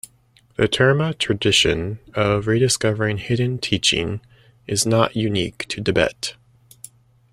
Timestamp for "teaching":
3.59-4.19